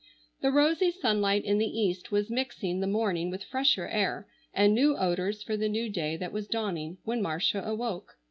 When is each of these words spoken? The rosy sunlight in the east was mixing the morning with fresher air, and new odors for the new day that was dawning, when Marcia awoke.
The 0.41 0.49
rosy 0.51 0.89
sunlight 0.89 1.45
in 1.45 1.59
the 1.59 1.79
east 1.79 2.11
was 2.11 2.31
mixing 2.31 2.79
the 2.79 2.87
morning 2.87 3.29
with 3.29 3.43
fresher 3.43 3.87
air, 3.87 4.27
and 4.51 4.73
new 4.73 4.97
odors 4.97 5.43
for 5.43 5.55
the 5.55 5.69
new 5.69 5.89
day 5.91 6.17
that 6.17 6.33
was 6.33 6.47
dawning, 6.47 6.97
when 7.03 7.21
Marcia 7.21 7.59
awoke. 7.61 8.15